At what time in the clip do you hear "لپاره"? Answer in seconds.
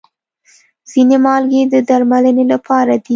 2.53-2.93